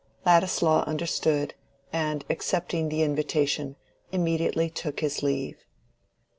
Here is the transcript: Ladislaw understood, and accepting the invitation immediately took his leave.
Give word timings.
Ladislaw 0.25 0.83
understood, 0.85 1.53
and 1.93 2.25
accepting 2.27 2.89
the 2.89 3.03
invitation 3.03 3.75
immediately 4.11 4.67
took 4.67 4.99
his 5.01 5.21
leave. 5.21 5.63